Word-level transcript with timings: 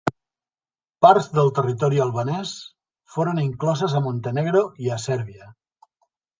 Parts 1.05 1.27
del 1.35 1.51
territori 1.57 2.01
albanès 2.07 2.55
foren 3.17 3.43
incloses 3.45 3.95
a 4.01 4.05
Montenegro 4.09 4.65
i 4.87 4.93
a 4.97 5.01
Sèrbia. 5.09 5.55